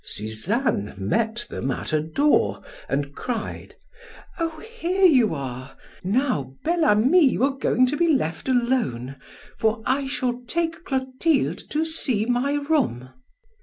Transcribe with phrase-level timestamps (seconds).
[0.03, 3.75] Suzanne met them at a door and cried:
[4.39, 5.77] "Oh, here you are!
[6.03, 9.17] Now, Bel Ami, you are going to be left alone,
[9.59, 13.09] for I shall take Clotilde to see my room."